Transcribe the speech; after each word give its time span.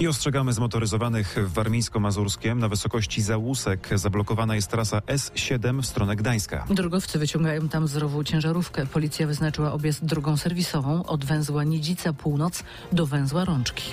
I 0.00 0.08
ostrzegamy 0.08 0.52
zmotoryzowanych 0.52 1.36
w 1.36 1.52
Warmińsko-Mazurskiem. 1.54 2.58
Na 2.58 2.68
wysokości 2.68 3.22
Załusek 3.22 3.88
zablokowana 3.94 4.54
jest 4.54 4.70
trasa 4.70 4.98
S7 4.98 5.82
w 5.82 5.86
stronę 5.86 6.16
Gdańska. 6.16 6.64
Drogowcy 6.70 7.18
wyciągają 7.18 7.68
tam 7.68 7.88
z 7.88 7.96
rowu 7.96 8.24
ciężarówkę. 8.24 8.86
Policja 8.86 9.26
wyznaczyła 9.26 9.72
objazd 9.72 10.04
drogą 10.04 10.36
serwisową 10.36 11.06
od 11.06 11.24
węzła 11.24 11.64
Nidzica 11.64 12.12
Północ 12.12 12.62
do 12.92 13.06
węzła 13.06 13.44
Rączki. 13.44 13.84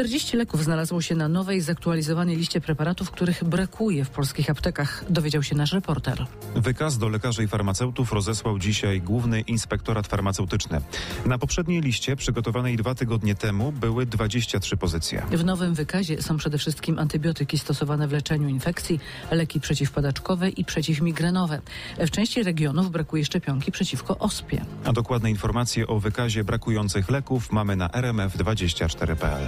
40 0.00 0.36
leków 0.36 0.64
znalazło 0.64 1.02
się 1.02 1.14
na 1.14 1.28
nowej, 1.28 1.60
zaktualizowanej 1.60 2.36
liście 2.36 2.60
preparatów, 2.60 3.10
których 3.10 3.44
brakuje 3.44 4.04
w 4.04 4.10
polskich 4.10 4.50
aptekach, 4.50 5.04
dowiedział 5.10 5.42
się 5.42 5.54
nasz 5.56 5.72
reporter. 5.72 6.26
Wykaz 6.56 6.98
do 6.98 7.08
lekarzy 7.08 7.44
i 7.44 7.48
farmaceutów 7.48 8.12
rozesłał 8.12 8.58
dzisiaj 8.58 9.00
Główny 9.00 9.40
Inspektorat 9.40 10.06
Farmaceutyczny. 10.06 10.80
Na 11.26 11.38
poprzedniej 11.38 11.80
liście, 11.80 12.16
przygotowanej 12.16 12.76
dwa 12.76 12.94
tygodnie 12.94 13.34
temu, 13.34 13.72
były 13.72 14.06
23 14.06 14.76
pozycje. 14.76 15.22
W 15.30 15.44
nowym 15.44 15.74
wykazie 15.74 16.22
są 16.22 16.36
przede 16.36 16.58
wszystkim 16.58 16.98
antybiotyki 16.98 17.58
stosowane 17.58 18.08
w 18.08 18.12
leczeniu 18.12 18.48
infekcji, 18.48 19.00
leki 19.30 19.60
przeciwpadaczkowe 19.60 20.48
i 20.48 20.64
przeciwmigrenowe. 20.64 21.60
W 21.98 22.10
części 22.10 22.42
regionów 22.42 22.90
brakuje 22.90 23.24
szczepionki 23.24 23.72
przeciwko 23.72 24.18
ospie. 24.18 24.64
A 24.84 24.92
dokładne 24.92 25.30
informacje 25.30 25.86
o 25.86 25.98
wykazie 25.98 26.44
brakujących 26.44 27.10
leków 27.10 27.52
mamy 27.52 27.76
na 27.76 27.88
rmf24.pl. 27.88 29.46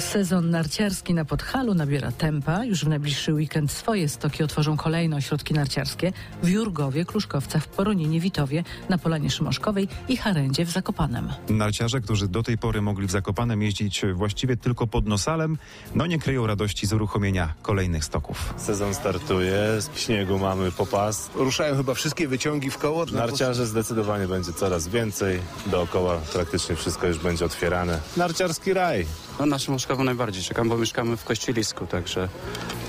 Sezon 0.00 0.50
narciarski 0.50 1.14
na 1.14 1.24
Podhalu 1.24 1.74
nabiera 1.74 2.12
tempa. 2.12 2.64
Już 2.64 2.84
w 2.84 2.88
najbliższy 2.88 3.34
weekend 3.34 3.72
swoje 3.72 4.08
stoki 4.08 4.42
otworzą 4.42 4.76
kolejne 4.76 5.16
ośrodki 5.16 5.54
narciarskie 5.54 6.12
w 6.42 6.48
Jurgowie, 6.48 7.04
Kluszkowcach, 7.04 7.66
Poroninie, 7.66 8.20
Witowie, 8.20 8.64
na 8.88 8.98
Polanie 8.98 9.30
Szymoszkowej 9.30 9.88
i 10.08 10.16
Harendzie 10.16 10.64
w 10.64 10.70
Zakopanem. 10.70 11.28
Narciarze, 11.48 12.00
którzy 12.00 12.28
do 12.28 12.42
tej 12.42 12.58
pory 12.58 12.82
mogli 12.82 13.06
w 13.06 13.10
Zakopanem 13.10 13.62
jeździć 13.62 14.02
właściwie 14.14 14.56
tylko 14.56 14.86
pod 14.86 15.06
Nosalem, 15.06 15.58
no 15.94 16.06
nie 16.06 16.18
kryją 16.18 16.46
radości 16.46 16.86
z 16.86 16.92
uruchomienia 16.92 17.54
kolejnych 17.62 18.04
stoków. 18.04 18.54
Sezon 18.56 18.94
startuje, 18.94 19.56
z 19.78 19.98
śniegu 19.98 20.38
mamy 20.38 20.72
popas. 20.72 21.30
Ruszają 21.34 21.76
chyba 21.76 21.94
wszystkie 21.94 22.28
wyciągi 22.28 22.70
w 22.70 22.78
koło. 22.78 23.06
Narciarzy 23.06 23.66
zdecydowanie 23.66 24.28
będzie 24.28 24.52
coraz 24.52 24.88
więcej. 24.88 25.40
Dookoła 25.66 26.20
praktycznie 26.32 26.76
wszystko 26.76 27.06
już 27.06 27.18
będzie 27.18 27.44
otwierane. 27.44 28.00
Narciarski 28.16 28.72
raj. 28.72 29.06
No 29.40 29.46
na 29.46 29.58
Szymoszkową 29.58 30.04
najbardziej 30.04 30.42
czekam, 30.42 30.68
bo 30.68 30.78
mieszkamy 30.78 31.16
w 31.16 31.24
Kościelisku, 31.24 31.86
także 31.86 32.28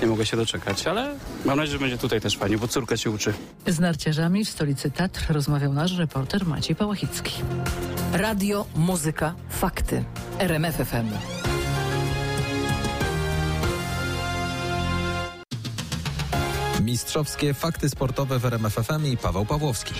nie 0.00 0.06
mogę 0.06 0.26
się 0.26 0.36
doczekać, 0.36 0.86
ale 0.86 1.14
mam 1.44 1.56
nadzieję, 1.56 1.72
że 1.72 1.78
będzie 1.78 1.98
tutaj 1.98 2.20
też 2.20 2.36
fajnie, 2.36 2.58
bo 2.58 2.68
córka 2.68 2.96
się 2.96 3.10
uczy. 3.10 3.34
Z 3.66 3.80
narciarzami 3.80 4.44
w 4.44 4.48
stolicy 4.48 4.90
Tatr 4.90 5.24
rozmawiał 5.28 5.72
nasz 5.72 5.96
reporter 5.98 6.46
Maciej 6.46 6.76
Pałachicki. 6.76 7.32
Radio, 8.12 8.66
muzyka, 8.76 9.34
fakty. 9.50 10.04
RMF 10.38 10.74
FM. 10.76 11.08
Mistrzowskie 16.84 17.54
fakty 17.54 17.88
sportowe 17.90 18.38
w 18.38 18.44
RMF 18.44 18.74
FM 18.74 19.06
i 19.06 19.16
Paweł 19.16 19.46
Pawłowski. 19.46 19.94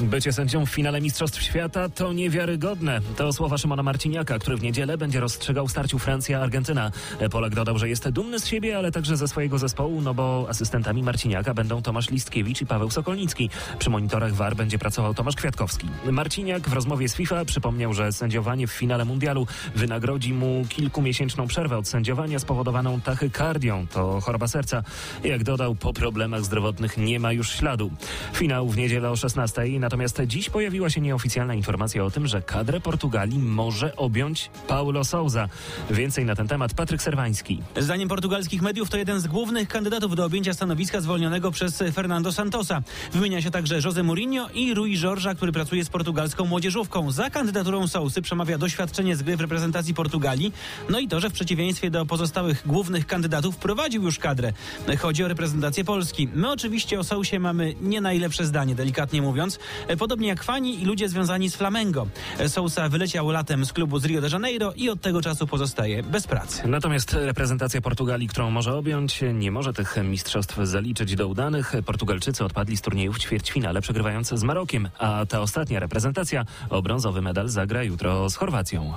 Bycie 0.00 0.32
sędzią 0.32 0.66
w 0.66 0.70
finale 0.70 1.00
Mistrzostw 1.00 1.42
Świata 1.42 1.88
to 1.88 2.12
niewiarygodne. 2.12 3.00
To 3.16 3.32
słowa 3.32 3.58
Szymona 3.58 3.82
Marciniaka, 3.82 4.38
który 4.38 4.56
w 4.56 4.62
niedzielę 4.62 4.98
będzie 4.98 5.20
rozstrzygał 5.20 5.68
starciu 5.68 5.98
Francja-Argentyna. 5.98 6.90
Polak 7.30 7.54
dodał, 7.54 7.78
że 7.78 7.88
jest 7.88 8.08
dumny 8.08 8.40
z 8.40 8.46
siebie, 8.46 8.78
ale 8.78 8.92
także 8.92 9.16
ze 9.16 9.28
swojego 9.28 9.58
zespołu, 9.58 10.02
no 10.02 10.14
bo 10.14 10.46
asystentami 10.48 11.02
Marciniaka 11.02 11.54
będą 11.54 11.82
Tomasz 11.82 12.10
Listkiewicz 12.10 12.60
i 12.60 12.66
Paweł 12.66 12.90
Sokolnicki. 12.90 13.50
Przy 13.78 13.90
monitorach 13.90 14.34
VAR 14.34 14.56
będzie 14.56 14.78
pracował 14.78 15.14
Tomasz 15.14 15.36
Kwiatkowski. 15.36 15.88
Marciniak 16.12 16.68
w 16.68 16.72
rozmowie 16.72 17.08
z 17.08 17.14
FIFA 17.14 17.44
przypomniał, 17.44 17.94
że 17.94 18.12
sędziowanie 18.12 18.66
w 18.66 18.72
finale 18.72 19.04
mundialu 19.04 19.46
wynagrodzi 19.74 20.34
mu 20.34 20.64
kilkumiesięczną 20.68 21.46
przerwę 21.46 21.78
od 21.78 21.88
sędziowania 21.88 22.38
spowodowaną 22.38 23.00
tachykardią. 23.00 23.86
To 23.86 24.20
choroba 24.20 24.48
serca. 24.48 24.82
Jak 25.24 25.44
dodał, 25.44 25.74
po 25.74 25.92
problemach 25.92 26.44
zdrowotnych 26.44 26.96
nie 26.96 27.20
ma 27.20 27.32
już 27.32 27.50
śladu. 27.50 27.90
Finał 28.32 28.68
w 28.68 28.76
niedzielę 28.76 29.10
o 29.10 29.16
16. 29.16 29.67
Natomiast 29.80 30.22
dziś 30.26 30.50
pojawiła 30.50 30.90
się 30.90 31.00
nieoficjalna 31.00 31.54
informacja 31.54 32.04
o 32.04 32.10
tym, 32.10 32.26
że 32.26 32.42
kadrę 32.42 32.80
Portugalii 32.80 33.38
może 33.38 33.96
objąć 33.96 34.50
Paulo 34.68 35.04
Souza. 35.04 35.48
Więcej 35.90 36.24
na 36.24 36.34
ten 36.36 36.48
temat 36.48 36.74
Patryk 36.74 37.02
Serwański. 37.02 37.62
Zdaniem 37.76 38.08
portugalskich 38.08 38.62
mediów 38.62 38.90
to 38.90 38.96
jeden 38.96 39.20
z 39.20 39.26
głównych 39.26 39.68
kandydatów 39.68 40.16
do 40.16 40.24
objęcia 40.24 40.54
stanowiska 40.54 41.00
zwolnionego 41.00 41.50
przez 41.50 41.82
Fernando 41.94 42.32
Santosa. 42.32 42.82
Wymienia 43.12 43.42
się 43.42 43.50
także 43.50 43.80
José 43.80 44.04
Mourinho 44.04 44.48
i 44.54 44.74
Rui 44.74 45.00
Jorge, 45.00 45.34
który 45.36 45.52
pracuje 45.52 45.84
z 45.84 45.88
portugalską 45.88 46.44
młodzieżówką. 46.44 47.10
Za 47.10 47.30
kandydaturą 47.30 47.88
Sousy 47.88 48.22
przemawia 48.22 48.58
doświadczenie 48.58 49.16
z 49.16 49.22
gry 49.22 49.36
w 49.36 49.40
reprezentacji 49.40 49.94
Portugalii, 49.94 50.52
no 50.88 50.98
i 50.98 51.08
to, 51.08 51.20
że 51.20 51.30
w 51.30 51.32
przeciwieństwie 51.32 51.90
do 51.90 52.06
pozostałych 52.06 52.62
głównych 52.66 53.06
kandydatów 53.06 53.56
prowadził 53.56 54.02
już 54.02 54.18
kadrę. 54.18 54.52
Chodzi 54.98 55.24
o 55.24 55.28
reprezentację 55.28 55.84
Polski. 55.84 56.28
My 56.34 56.50
oczywiście 56.50 57.00
o 57.00 57.04
Sousie 57.04 57.38
mamy 57.40 57.74
nie 57.80 58.00
najlepsze 58.00 58.46
zdanie, 58.46 58.74
delikatnie 58.74 59.22
mówiąc. 59.22 59.57
Podobnie 59.98 60.28
jak 60.28 60.44
fani 60.44 60.82
i 60.82 60.84
ludzie 60.84 61.08
związani 61.08 61.50
z 61.50 61.56
Flamengo. 61.56 62.06
Sousa 62.48 62.88
wyleciał 62.88 63.30
latem 63.30 63.66
z 63.66 63.72
klubu 63.72 63.98
z 63.98 64.04
Rio 64.04 64.20
de 64.20 64.28
Janeiro 64.28 64.72
i 64.76 64.90
od 64.90 65.00
tego 65.00 65.22
czasu 65.22 65.46
pozostaje 65.46 66.02
bez 66.02 66.26
pracy. 66.26 66.68
Natomiast 66.68 67.12
reprezentacja 67.12 67.80
Portugalii, 67.80 68.28
którą 68.28 68.50
może 68.50 68.74
objąć, 68.74 69.20
nie 69.34 69.50
może 69.50 69.72
tych 69.72 69.96
mistrzostw 70.04 70.58
zaliczyć 70.62 71.16
do 71.16 71.28
udanych. 71.28 71.72
Portugalczycy 71.86 72.44
odpadli 72.44 72.76
z 72.76 72.80
turnieju 72.80 73.12
w 73.12 73.18
ćwierćfinale, 73.18 73.80
przegrywając 73.80 74.28
z 74.28 74.42
Marokiem, 74.42 74.88
a 74.98 75.26
ta 75.26 75.40
ostatnia 75.40 75.80
reprezentacja 75.80 76.44
o 76.70 76.82
brązowy 76.82 77.22
medal 77.22 77.48
zagra 77.48 77.82
jutro 77.82 78.30
z 78.30 78.36
Chorwacją. 78.36 78.92